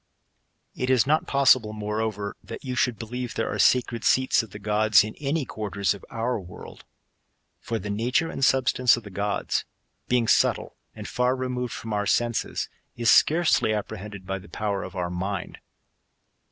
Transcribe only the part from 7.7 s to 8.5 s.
the nature and